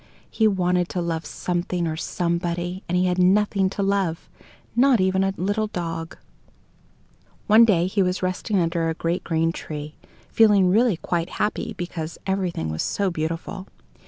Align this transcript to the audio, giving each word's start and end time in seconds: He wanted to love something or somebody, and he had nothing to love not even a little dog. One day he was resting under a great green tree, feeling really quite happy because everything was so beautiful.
He 0.31 0.47
wanted 0.47 0.89
to 0.89 0.99
love 0.99 1.27
something 1.27 1.85
or 1.85 1.95
somebody, 1.95 2.83
and 2.89 2.97
he 2.97 3.05
had 3.05 3.19
nothing 3.19 3.69
to 3.69 3.83
love 3.83 4.27
not 4.75 4.99
even 4.99 5.23
a 5.23 5.31
little 5.37 5.67
dog. 5.67 6.17
One 7.45 7.65
day 7.65 7.85
he 7.85 8.01
was 8.01 8.23
resting 8.23 8.57
under 8.57 8.89
a 8.89 8.95
great 8.95 9.23
green 9.23 9.51
tree, 9.51 9.93
feeling 10.31 10.67
really 10.71 10.97
quite 10.97 11.29
happy 11.29 11.75
because 11.77 12.17
everything 12.25 12.69
was 12.71 12.81
so 12.81 13.11
beautiful. 13.11 13.67